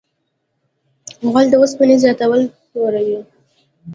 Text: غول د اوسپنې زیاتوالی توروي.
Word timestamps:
غول 1.31 1.45
د 1.49 1.53
اوسپنې 1.61 1.95
زیاتوالی 2.03 2.47
توروي. 2.71 3.19